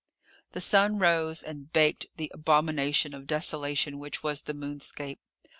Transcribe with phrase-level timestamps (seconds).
[0.53, 5.19] The sun rose, and baked the abomination of desolation which was the moonscape.